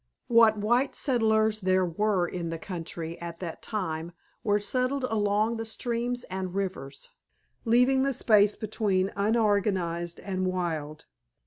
What 0.29 0.57
white 0.57 0.95
settlers 0.95 1.61
there 1.61 1.85
were 1.85 2.25
in 2.27 2.49
the 2.49 2.57
country 2.57 3.19
at 3.21 3.37
that 3.37 3.61
time 3.61 4.13
were 4.43 4.59
settled 4.59 5.03
along 5.03 5.57
the 5.57 5.63
streams 5.63 6.23
and 6.23 6.55
rivers, 6.55 7.11
leaving 7.65 8.01
the 8.01 8.11
space 8.11 8.55
between 8.55 9.11
unorganized 9.15 10.19
and 10.19 10.47
wild. 10.47 11.05